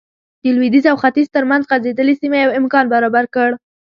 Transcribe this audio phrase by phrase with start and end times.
[0.43, 3.49] د لوېدیځ او ختیځ ترمنځ غځېدلې سیمه یو امکان برابر کړ.